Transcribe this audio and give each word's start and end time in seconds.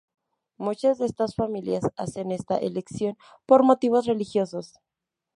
Muchas 0.57 0.97
de 0.97 1.05
estas 1.05 1.35
familias 1.35 1.83
hacen 1.95 2.31
esta 2.31 2.57
elección 2.57 3.19
por 3.45 3.61
motivos 3.61 4.07
religiosos. 4.07 4.79